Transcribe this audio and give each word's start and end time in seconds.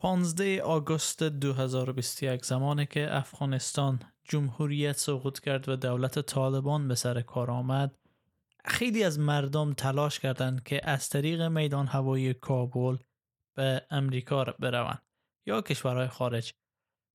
15 0.00 0.62
آگوست 0.62 1.22
2021 1.22 2.44
زمانی 2.44 2.86
که 2.86 3.16
افغانستان 3.16 4.00
جمهوریت 4.24 4.96
سقوط 4.96 5.40
کرد 5.40 5.68
و 5.68 5.76
دولت 5.76 6.18
طالبان 6.18 6.88
به 6.88 6.94
سر 6.94 7.20
کار 7.20 7.50
آمد 7.50 7.98
خیلی 8.64 9.04
از 9.04 9.18
مردم 9.18 9.72
تلاش 9.72 10.18
کردند 10.18 10.62
که 10.62 10.90
از 10.90 11.08
طریق 11.08 11.42
میدان 11.42 11.86
هوایی 11.86 12.34
کابل 12.34 12.96
به 13.54 13.82
امریکا 13.90 14.44
بروند 14.44 15.02
یا 15.46 15.62
کشورهای 15.62 16.08
خارج 16.08 16.52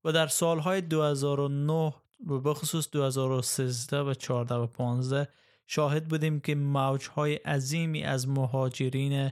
و 0.04 0.12
در 0.12 0.26
سالهای 0.26 0.80
2009 0.80 1.94
و 2.26 2.54
خصوص 2.54 2.90
2013 2.90 4.00
و 4.00 4.14
14 4.14 4.54
و 4.54 4.66
15 4.66 5.28
شاهد 5.66 6.08
بودیم 6.08 6.40
که 6.40 6.54
موجهای 6.54 7.34
عظیمی 7.34 8.04
از 8.04 8.28
مهاجرین 8.28 9.30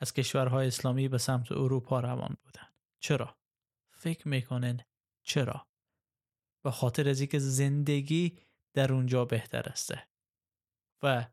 از 0.00 0.12
کشورهای 0.12 0.66
اسلامی 0.66 1.08
به 1.08 1.18
سمت 1.18 1.52
اروپا 1.52 2.00
روان 2.00 2.36
بودند. 2.44 2.75
چرا؟ 3.06 3.38
فکر 3.90 4.28
می‌کنین 4.28 4.82
چرا؟ 5.22 5.66
به 6.64 6.70
خاطر 6.70 7.08
از 7.08 7.20
اینکه 7.20 7.38
زندگی 7.38 8.38
در 8.74 8.92
اونجا 8.92 9.24
بهتر 9.24 9.68
است 9.68 9.94
و 11.02 11.26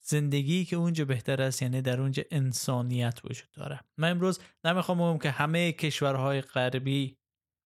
زندگی 0.00 0.64
که 0.64 0.76
اونجا 0.76 1.04
بهتر 1.04 1.42
است 1.42 1.62
یعنی 1.62 1.82
در 1.82 2.00
اونجا 2.00 2.22
انسانیت 2.30 3.20
وجود 3.24 3.50
داره 3.50 3.80
من 3.96 4.10
امروز 4.10 4.40
نمی‌خوام 4.64 4.98
بگم 4.98 5.18
که 5.18 5.30
همه 5.30 5.72
کشورهای 5.72 6.40
غربی 6.40 7.18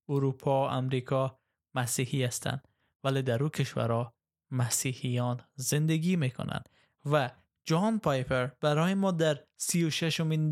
اروپا 0.09 0.71
امریکا 0.71 1.41
مسیحی 1.75 2.25
هستند 2.25 2.69
ولی 3.05 3.23
در 3.23 3.43
اون 3.43 3.51
کشورها 3.51 4.15
مسیحیان 4.51 5.41
زندگی 5.55 6.17
می‌کنن 6.17 6.63
و 7.05 7.31
جان 7.65 7.99
پایپر 7.99 8.47
برای 8.47 8.95
ما 8.95 9.11
در 9.11 9.45
سی 9.57 9.85
و 9.85 9.91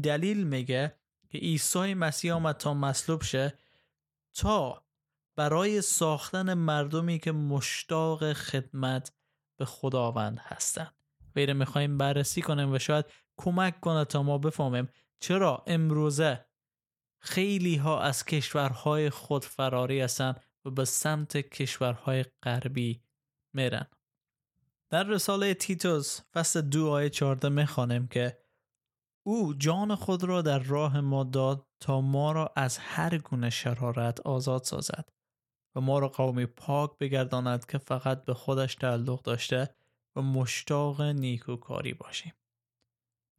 دلیل 0.01 0.47
میگه 0.47 1.00
که 1.31 1.39
عیسی 1.39 1.95
مسیح 1.95 2.35
آمد 2.35 2.57
تا 2.57 2.75
مصلوب 2.75 3.23
شه 3.23 3.59
تا 4.35 4.85
برای 5.37 5.83
ساختن 5.83 6.55
مردمی 6.55 7.19
که 7.19 7.33
مشتاق 7.33 8.33
خدمت 8.33 9.13
به 9.57 9.65
خداوند 9.65 10.39
هستند. 10.39 10.95
غیر 11.35 11.53
می‌خوایم 11.53 11.99
بررسی 11.99 12.43
کنیم 12.43 12.73
و 12.73 12.79
شاید 12.79 13.05
کمک 13.37 13.81
کنه 13.81 14.05
تا 14.05 14.23
ما 14.23 14.39
بفهمیم 14.39 14.89
چرا 15.21 15.65
امروزه 15.67 16.47
خیلی 17.19 17.77
ها 17.77 18.01
از 18.01 18.25
کشورهای 18.25 19.11
خود 19.11 19.45
فراری 19.45 20.01
هستند 20.01 20.41
و 20.65 20.71
به 20.71 20.85
سمت 20.85 21.37
کشورهای 21.37 22.25
غربی 22.43 23.03
میرن. 23.53 23.87
در 24.91 25.03
رساله 25.03 25.55
تیتوس 25.55 26.21
فصل 26.33 26.61
دو 26.61 26.89
آیه 26.89 27.09
چارده 27.09 27.49
می‌خوانیم 27.49 28.07
که 28.07 28.40
او 29.27 29.55
جان 29.55 29.95
خود 29.95 30.25
را 30.25 30.43
در 30.43 30.59
راه 30.59 31.01
ما 31.01 31.25
داد 31.25 31.67
تا 31.81 32.01
ما 32.01 32.33
را 32.33 32.53
از 32.57 32.79
هر 32.79 33.19
گونه 33.19 33.51
شرارت 33.51 34.21
آزاد 34.21 34.63
سازد 34.63 35.09
و 35.77 35.81
ما 35.81 35.99
را 35.99 36.09
قومی 36.09 36.47
پاک 36.47 36.99
بگرداند 36.99 37.67
که 37.67 37.79
فقط 37.79 38.25
به 38.25 38.35
خودش 38.35 38.75
تعلق 38.75 39.23
داشته 39.23 39.75
و 40.17 40.23
مشتاق 40.23 41.03
نیکوکاری 41.03 41.95
باشیم. 41.95 42.33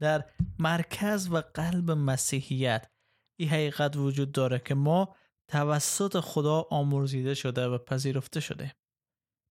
در 0.01 0.29
مرکز 0.59 1.31
و 1.31 1.41
قلب 1.41 1.91
مسیحیت 1.91 2.91
این 3.39 3.49
حقیقت 3.49 3.97
وجود 3.97 4.31
داره 4.31 4.59
که 4.59 4.75
ما 4.75 5.15
توسط 5.47 6.19
خدا 6.19 6.67
آمرزیده 6.69 7.33
شده 7.33 7.67
و 7.67 7.77
پذیرفته 7.77 8.39
شده. 8.39 8.75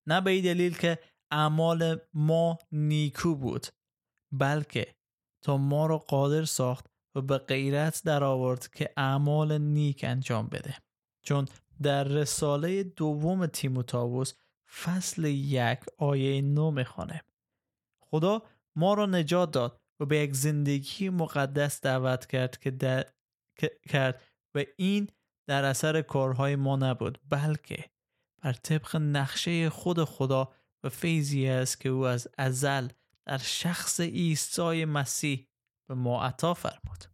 نه 0.09 0.21
به 0.21 0.31
این 0.31 0.45
دلیل 0.45 0.79
که 0.79 0.99
اعمال 1.31 2.01
ما 2.15 2.59
نیکو 2.73 3.35
بود 3.35 3.67
بلکه 4.33 4.95
تا 5.43 5.57
ما 5.57 5.87
را 5.87 5.99
قادر 5.99 6.45
ساخت 6.45 6.87
و 7.15 7.21
به 7.21 7.39
غیرت 7.39 8.03
در 8.05 8.25
آورد 8.25 8.69
که 8.69 8.93
اعمال 8.97 9.59
نیک 9.59 10.05
انجام 10.05 10.47
بده. 10.47 10.75
چون 11.23 11.49
در 11.83 12.05
رساله 12.05 12.83
دوم 12.83 13.47
تیموتائوس 13.47 14.33
فصل 14.83 15.25
یک 15.25 15.79
آیه 15.99 16.43
نو 16.43 16.71
می‌خوانه 16.71 17.23
خدا 18.01 18.43
ما 18.77 18.95
را 18.95 19.07
نجات 19.07 19.51
داد 19.51 19.81
و 20.01 20.07
به 20.07 20.19
یک 20.19 20.35
زندگی 20.35 21.09
مقدس 21.09 21.81
دعوت 21.81 22.27
کرد 22.27 22.59
که 22.59 22.71
در... 22.71 23.07
کرد 23.89 24.23
و 24.55 24.65
این 24.77 25.09
در 25.47 25.65
اثر 25.65 26.03
کارهای 26.03 26.57
ما 26.57 26.77
نبود 26.77 27.19
بلکه 27.29 27.85
بر 28.43 28.53
طبق 28.53 28.97
نقشه 28.97 29.71
خود 29.71 30.05
خدا 30.05 30.53
و 30.85 30.89
فیضی 30.89 31.47
است 31.49 31.81
که 31.81 31.89
او 31.89 32.07
از 32.07 32.29
ازل 32.39 32.89
در 33.27 33.39
شخص 33.39 34.01
عیسی 34.01 34.85
مسیح 34.85 35.49
به 35.89 35.95
ما 35.95 36.25
عطا 36.25 36.55
فرمود. 36.55 37.05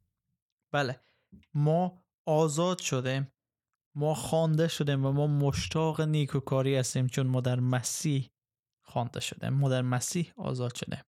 بله 0.72 1.00
ما 1.55 2.05
آزاد 2.27 2.78
شدیم 2.78 3.33
ما 3.94 4.15
خوانده 4.15 4.69
شدیم 4.69 5.06
و 5.06 5.12
ما 5.12 5.27
مشتاق 5.27 6.00
نیکوکاری 6.00 6.77
هستیم 6.77 7.06
چون 7.06 7.27
ما 7.27 7.41
در 7.41 7.61
مسیح 7.61 8.31
خوانده 8.83 9.21
شدیم. 9.21 9.49
ما 9.49 9.69
در 9.69 9.83
مسیح 9.83 10.33
آزاد 10.37 10.75
شدیم. 10.75 11.03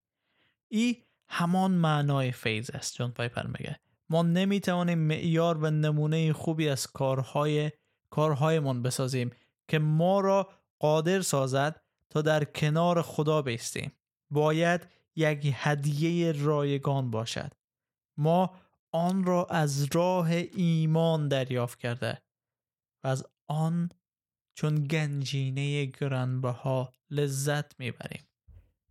ای 0.67 1.03
همان 1.27 1.71
معنای 1.71 2.31
فیض 2.31 2.69
است 2.73 2.93
چون 2.93 3.11
پایپر 3.11 3.47
میگه. 3.47 3.79
ما 4.09 4.21
نمی‌توانیم 4.21 4.99
معیار 4.99 5.57
و 5.57 5.71
نمونه 5.71 6.33
خوبی 6.33 6.69
از 6.69 6.87
کارهای 6.87 7.71
کارهایمان 8.09 8.81
بسازیم 8.81 9.31
که 9.67 9.79
ما 9.79 10.19
را 10.19 10.49
قادر 10.79 11.21
سازد 11.21 11.81
تا 12.09 12.21
در 12.21 12.43
کنار 12.43 13.01
خدا 13.01 13.41
بیستیم. 13.41 13.91
باید 14.31 14.87
یک 15.15 15.53
هدیه 15.55 16.31
رایگان 16.31 17.11
باشد. 17.11 17.51
ما 18.17 18.55
آن 18.91 19.23
را 19.23 19.45
از 19.45 19.95
راه 19.95 20.31
ایمان 20.55 21.27
دریافت 21.27 21.79
کرده 21.79 22.21
و 23.03 23.07
از 23.07 23.25
آن 23.47 23.89
چون 24.57 24.83
گنجینه 24.83 25.85
گرانبها 25.85 26.93
لذت 27.09 27.79
می‌بریم. 27.79 28.27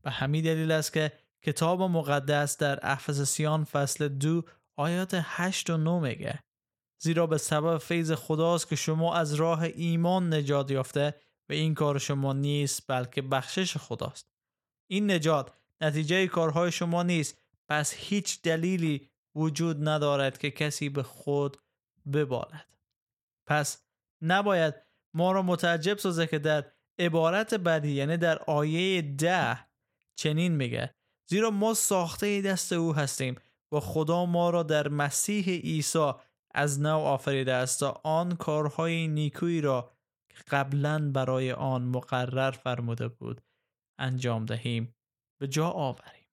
به 0.03 0.11
همین 0.11 0.45
دلیل 0.45 0.71
است 0.71 0.93
که 0.93 1.13
کتاب 1.43 1.83
مقدس 1.83 2.59
در 2.59 2.79
افسسیان 2.83 3.65
فصل 3.65 4.09
دو 4.09 4.43
آیات 4.77 5.21
8 5.23 5.71
و 5.71 5.77
9 5.77 6.01
میگه 6.01 6.39
زیرا 7.03 7.27
به 7.27 7.39
سبب 7.39 7.79
فیض 7.79 8.13
خداست 8.13 8.69
که 8.69 8.77
شما 8.77 9.15
از 9.15 9.35
راه 9.35 9.63
ایمان 9.63 10.35
نجات 10.35 10.71
یافته 10.71 11.15
و 11.49 11.53
این 11.53 11.75
کار 11.75 11.99
شما 11.99 12.33
نیست 12.33 12.83
بلکه 12.89 13.23
بخشش 13.23 13.77
خداست. 13.77 14.38
این 14.89 15.11
نجات 15.11 15.53
نتیجه 15.81 16.27
کارهای 16.27 16.73
شما 16.73 17.03
نیست. 17.03 17.39
پس 17.69 17.95
هیچ 17.95 18.43
دلیلی 18.43 19.11
وجود 19.35 19.89
ندارد 19.89 20.39
که 20.39 20.51
کسی 20.51 20.89
به 20.89 21.03
خود 21.03 21.57
ببالد. 22.13 22.67
پس 23.47 23.83
نباید 24.23 24.75
ما 25.15 25.33
را 25.33 25.43
متعجب 25.43 25.99
سازه 25.99 26.27
که 26.27 26.39
در 26.39 26.73
عبارت 26.99 27.55
بعدی 27.55 27.93
یعنی 27.93 28.17
در 28.17 28.39
آیه 28.39 29.03
ده 29.03 29.59
چنین 30.17 30.57
میگه. 30.57 30.95
زیرا 31.31 31.51
ما 31.51 31.75
ساخته 31.75 32.43
دست 32.43 32.73
او 32.73 32.95
هستیم 32.95 33.35
و 33.73 33.81
خدا 33.81 34.27
ما 34.27 34.51
را 34.51 34.63
در 34.63 34.89
مسیح 34.89 35.45
عیسی 35.45 36.13
از 36.55 36.81
نو 36.81 36.99
آفریده 36.99 37.53
است 37.53 37.81
تا 37.81 38.01
آن 38.05 38.37
کارهای 38.37 39.09
نیکویی 39.09 39.61
را 39.61 39.93
که 40.29 40.37
قبلا 40.51 41.11
برای 41.15 41.53
آن 41.53 41.83
مقرر 41.83 42.51
فرموده 42.51 43.09
بود. 43.09 43.41
انجام 43.99 44.45
دهیم. 44.45 44.95
به 45.41 45.49
جا 45.49 45.71
آوریم. 45.71 46.27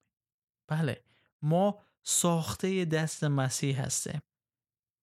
بله 0.67 1.03
ما 1.41 1.83
ساخته 2.03 2.85
دست 2.85 3.23
مسیح 3.23 3.81
هستیم. 3.81 4.21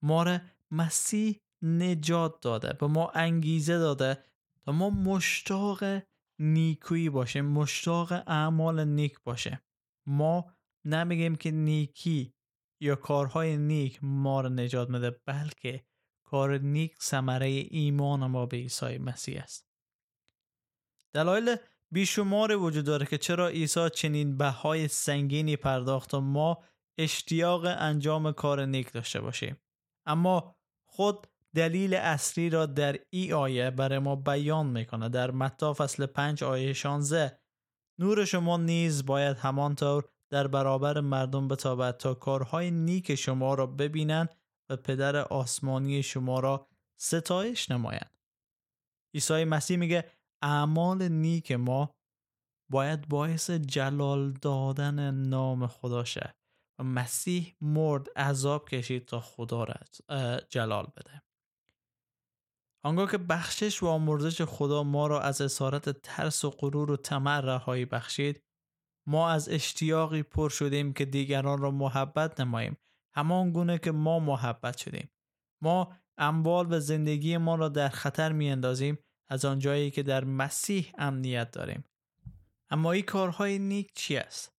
ما 0.03 0.23
را 0.23 0.38
مسیح 0.70 1.41
نجات 1.62 2.41
داده 2.41 2.73
به 2.73 2.87
ما 2.87 3.11
انگیزه 3.11 3.79
داده 3.79 4.25
تا 4.64 4.73
ما 4.73 4.91
مشتاق 4.91 6.03
نیکویی 6.38 7.11
باشیم 7.11 7.44
مشتاق 7.44 8.12
اعمال 8.12 8.85
نیک 8.85 9.20
باشه 9.25 9.62
ما 10.06 10.55
نمیگیم 10.85 11.37
که 11.37 11.50
نیکی 11.50 12.35
یا 12.81 12.97
کارهای 12.97 13.56
نیک 13.56 13.99
ما 14.03 14.41
را 14.41 14.49
نجات 14.49 14.91
میده 14.91 15.11
بلکه 15.11 15.85
کار 16.25 16.58
نیک 16.58 17.03
ثمره 17.03 17.47
ایمان 17.47 18.26
ما 18.26 18.47
به 18.47 18.56
عیسی 18.56 18.99
مسیح 18.99 19.43
است. 19.43 19.69
دلایل 21.15 21.56
بیشمار 21.93 22.56
وجود 22.56 22.85
داره 22.85 23.06
که 23.06 23.19
چرا 23.19 23.49
عیسی 23.49 23.91
چنین 23.91 24.37
بهای 24.37 24.89
سنگینی 24.89 25.56
پرداخت 25.56 26.15
و 26.15 26.21
ما 26.21 26.59
اشتیاق 26.99 27.65
انجام 27.65 28.33
کار 28.33 28.67
نیک 28.67 28.93
داشته 28.93 29.21
باشیم. 29.21 29.56
اما 30.06 30.56
خود 30.87 31.27
دلیل 31.55 31.94
اصلی 31.94 32.50
را 32.50 32.67
در 32.67 32.99
ای 33.11 33.33
آیه 33.33 33.71
برای 33.71 33.99
ما 33.99 34.17
بیان 34.17 34.67
می‌کنه 34.67 35.09
در 35.09 35.31
متا 35.31 35.75
فصل 35.75 36.06
5 36.06 36.44
آیه 36.44 36.73
16 36.73 37.39
نور 37.99 38.25
شما 38.25 38.56
نیز 38.56 39.06
باید 39.06 39.37
همانطور 39.37 40.05
در 40.31 40.47
برابر 40.47 41.00
مردم 41.00 41.49
بتابد 41.49 41.97
تا 41.97 42.15
کارهای 42.15 42.71
نیک 42.71 43.15
شما 43.15 43.55
را 43.55 43.67
ببینند 43.67 44.35
و 44.69 44.77
پدر 44.77 45.17
آسمانی 45.17 46.03
شما 46.03 46.41
را 46.41 46.69
ستایش 46.97 47.71
نمایند. 47.71 48.11
عیسی 49.15 49.44
مسیح 49.44 49.77
میگه 49.77 50.11
اعمال 50.43 51.09
نیک 51.09 51.53
ما 51.53 51.94
باید 52.71 53.09
باعث 53.09 53.50
جلال 53.50 54.33
دادن 54.33 55.15
نام 55.15 55.67
خدا 55.67 56.05
شه 56.05 56.35
و 56.81 56.85
مسیح 56.85 57.56
مرد 57.61 58.19
عذاب 58.19 58.69
کشید 58.69 59.05
تا 59.06 59.21
خدا 59.21 59.65
را 59.65 59.75
جلال 60.49 60.87
بده. 60.97 61.23
آنگاه 62.85 63.11
که 63.11 63.19
بخشش 63.19 63.83
و 63.83 63.87
آمرزش 63.87 64.43
خدا 64.43 64.83
ما 64.83 65.06
را 65.06 65.21
از 65.21 65.41
اسارت 65.41 65.89
ترس 65.89 66.44
و 66.44 66.50
غرور 66.50 66.91
و 66.91 66.97
طمع 66.97 67.41
رهایی 67.41 67.85
بخشید 67.85 68.43
ما 69.09 69.31
از 69.31 69.49
اشتیاقی 69.49 70.23
پر 70.23 70.49
شدیم 70.49 70.93
که 70.93 71.05
دیگران 71.05 71.59
را 71.59 71.71
محبت 71.71 72.41
نماییم. 72.41 72.77
همان 73.15 73.53
گونه 73.53 73.79
که 73.79 73.93
ما 73.93 74.19
محبت 74.19 74.77
شدیم. 74.77 75.11
ما 75.62 75.97
اموال 76.19 76.73
و 76.73 76.81
زندگی 76.81 77.37
ما 77.37 77.55
را 77.55 77.69
در 77.69 77.89
خطر 77.89 78.33
می 78.33 78.50
اندازیم 78.50 78.99
از 79.32 79.44
آنجایی 79.44 79.90
که 79.90 80.02
در 80.02 80.25
مسیح 80.25 80.93
امنیت 80.99 81.50
داریم. 81.50 81.84
اما 82.70 82.93
این 82.93 83.02
کارهای 83.02 83.58
نیک 83.58 83.93
چی 83.94 84.17
است؟ 84.17 84.52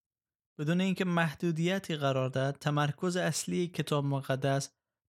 بدون 0.59 0.81
اینکه 0.81 1.05
محدودیتی 1.05 1.95
قرار 1.95 2.29
دهد 2.29 2.57
تمرکز 2.57 3.17
اصلی 3.17 3.67
کتاب 3.67 4.05
مقدس 4.05 4.69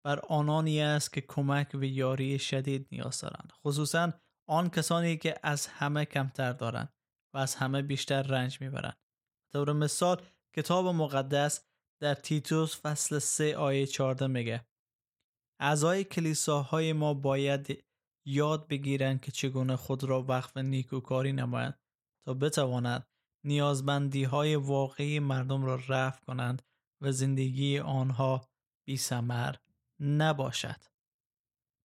بر 0.05 0.19
آنانی 0.19 0.81
است 0.81 1.13
که 1.13 1.21
کمک 1.21 1.69
و 1.73 1.83
یاری 1.83 2.39
شدید 2.39 2.87
نیاز 2.91 3.21
دارند. 3.21 3.51
خصوصا 3.65 4.13
آن 4.49 4.69
کسانی 4.69 5.17
که 5.17 5.39
از 5.43 5.67
همه 5.67 6.05
کمتر 6.05 6.53
دارند 6.53 6.93
و 7.33 7.37
از 7.37 7.55
همه 7.55 7.81
بیشتر 7.81 8.21
رنج 8.21 8.61
می‌برند. 8.61 8.97
طور 9.53 9.73
مثال 9.73 10.21
کتاب 10.55 10.87
مقدس 10.87 11.65
در 12.01 12.13
تیتوس 12.13 12.81
فصل 12.81 13.19
3 13.19 13.57
آیه 13.57 13.85
14 13.85 14.27
میگه 14.27 14.65
اعضای 15.61 16.03
کلیساهای 16.03 16.93
ما 16.93 17.13
باید 17.13 17.88
یاد 18.25 18.67
بگیرند 18.67 19.21
که 19.21 19.31
چگونه 19.31 19.75
خود 19.75 20.03
را 20.03 20.21
وقف 20.23 20.57
نیکوکاری 20.57 21.33
نمایند 21.33 21.79
تا 22.25 22.33
بتواند 22.33 23.07
نیازمندی 23.45 24.23
های 24.23 24.55
واقعی 24.55 25.19
مردم 25.19 25.65
را 25.65 25.75
رفع 25.87 26.25
کنند 26.25 26.61
و 27.01 27.11
زندگی 27.11 27.79
آنها 27.79 28.49
بی 28.87 28.97
سمر 28.97 29.55
نباشد. 29.99 30.81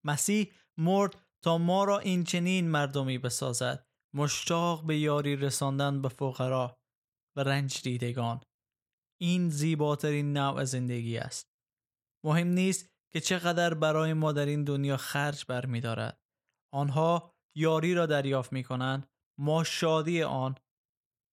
مسیح 0.05 0.53
مرد 0.79 1.23
تا 1.43 1.59
ما 1.59 1.85
را 1.85 1.99
این 1.99 2.25
چنین 2.25 2.71
مردمی 2.71 3.19
بسازد 3.19 3.87
مشتاق 4.15 4.87
به 4.87 4.99
یاری 4.99 5.37
رساندن 5.37 6.03
به 6.03 6.09
فقرا 6.09 6.79
و 7.37 7.41
رنج 7.41 7.83
دیدگان. 7.83 8.41
این 9.21 9.51
زیباترین 9.51 10.33
نوع 10.37 10.65
زندگی 10.65 11.19
است. 11.19 11.55
مهم 12.25 12.49
نیست 12.49 12.89
که 13.13 13.21
چقدر 13.21 13.75
برای 13.75 14.13
ما 14.13 14.33
در 14.33 14.47
این 14.47 14.65
دنیا 14.65 14.97
خرج 14.97 15.45
برمیدارد. 15.49 16.24
آنها 16.75 17.35
یاری 17.57 17.95
را 17.95 18.07
دریافت 18.07 18.53
می 18.53 18.65
کنند 18.65 19.09
ما 19.39 19.65
شادی 19.65 20.23
آن 20.23 20.55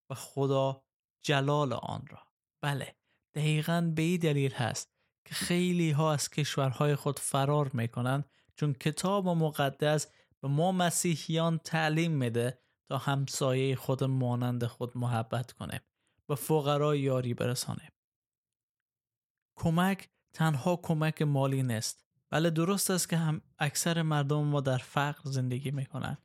و 0.10 0.16
خدا 0.16 0.84
جلال 1.26 1.74
آن 1.74 2.06
را. 2.10 2.20
بله 2.64 2.96
دقیقا 3.36 3.92
به 3.96 4.02
این 4.02 4.20
دلیل 4.20 4.54
هست 4.54 4.92
که 5.26 5.36
خیلی 5.36 5.92
ها 5.92 6.14
از 6.14 6.30
کشورهای 6.30 6.96
خود 6.96 7.20
فرار 7.20 7.72
می‌کنند 7.74 8.30
چون 8.56 8.74
کتاب 8.74 9.28
و 9.28 9.36
مقدس 9.36 10.08
به 10.42 10.48
ما 10.48 10.72
مسیحیان 10.72 11.58
تعلیم 11.58 12.12
میده 12.12 12.60
تا 12.90 12.98
همسایه 12.98 13.76
خود 13.76 14.04
مانند 14.04 14.66
خود 14.66 14.98
محبت 14.98 15.52
کنیم 15.52 15.80
و 16.30 16.36
فقرا 16.36 16.96
یاری 16.96 17.34
برسانیم. 17.34 17.92
کمک 19.56 20.10
تنها 20.34 20.76
کمک 20.76 21.22
مالی 21.22 21.64
نیست. 21.64 22.06
بله 22.32 22.50
درست 22.50 22.92
است 22.92 23.10
که 23.10 23.18
هم 23.18 23.42
اکثر 23.60 24.02
مردم 24.02 24.44
ما 24.44 24.62
در 24.62 24.78
فقر 24.78 25.22
زندگی 25.30 25.72
می‌کنند 25.72 26.18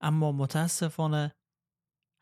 اما 0.00 0.32
متاسفانه 0.32 1.34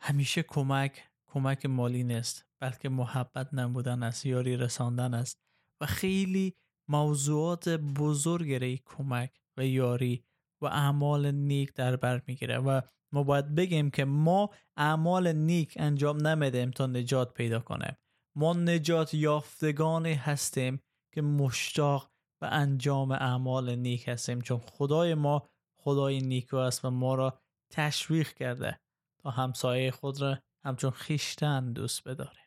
همیشه 0.01 0.43
کمک 0.43 1.11
کمک 1.27 1.67
مالی 1.67 2.05
نیست 2.05 2.45
بلکه 2.61 2.89
محبت 2.89 3.55
نمودن 3.55 4.03
است 4.03 4.27
یاری 4.27 4.57
رساندن 4.57 5.15
است 5.15 5.39
و 5.81 5.87
خیلی 5.87 6.55
موضوعات 6.89 7.69
بزرگ 7.69 8.81
کمک 8.85 9.31
و 9.57 9.67
یاری 9.67 10.25
و 10.61 10.67
اعمال 10.67 11.31
نیک 11.31 11.75
در 11.75 11.97
بر 11.97 12.23
می‌گیره 12.27 12.59
و 12.59 12.81
ما 13.13 13.23
باید 13.23 13.55
بگیم 13.55 13.91
که 13.91 14.05
ما 14.05 14.51
اعمال 14.77 15.33
نیک 15.33 15.75
انجام 15.77 16.27
نمیدیم 16.27 16.71
تا 16.71 16.87
نجات 16.87 17.35
پیدا 17.35 17.61
کنیم. 17.61 17.97
ما 18.35 18.53
نجات 18.53 19.15
یافتگانی 19.15 20.15
هستیم 20.15 20.83
که 21.13 21.23
مشتاق 21.23 22.11
و 22.43 22.49
انجام 22.53 23.13
اعمال 23.13 23.77
نیک 23.77 24.09
هستیم. 24.09 24.41
چون 24.41 24.59
خدای 24.59 25.15
ما 25.15 25.51
خدای 25.77 26.21
نیکو 26.21 26.57
است 26.57 26.85
و 26.85 26.91
ما 26.91 27.15
را 27.15 27.41
تشویق 27.71 28.33
کرده 28.33 28.81
تا 29.19 29.31
همسایه 29.31 29.91
خود 29.91 30.21
را 30.21 30.39
همچون 30.65 30.91
خیشتن 30.91 31.73
دوست 31.73 32.09
بداریم 32.09 32.46